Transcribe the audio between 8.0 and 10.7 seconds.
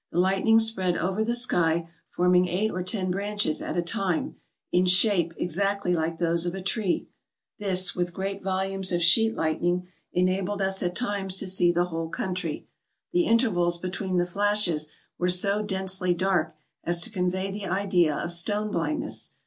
great volumes of sheet lightning, enabled